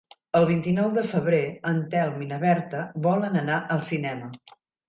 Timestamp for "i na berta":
2.29-2.81